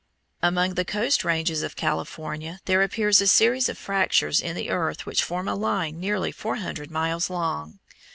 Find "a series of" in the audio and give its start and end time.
3.21-3.77